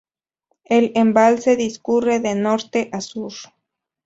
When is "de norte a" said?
2.19-3.01